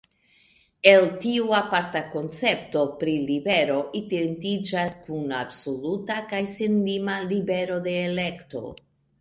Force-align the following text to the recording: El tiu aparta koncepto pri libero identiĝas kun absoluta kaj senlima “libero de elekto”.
El 0.91 1.03
tiu 1.25 1.51
aparta 1.57 2.01
koncepto 2.13 2.81
pri 3.03 3.13
libero 3.27 3.77
identiĝas 4.01 4.97
kun 5.11 5.37
absoluta 5.43 6.19
kaj 6.33 6.41
senlima 6.57 7.23
“libero 7.35 7.81
de 7.91 7.99
elekto”. 8.09 8.65